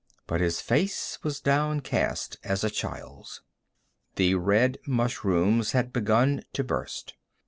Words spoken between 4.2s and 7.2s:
red mushrooms had begun to burst.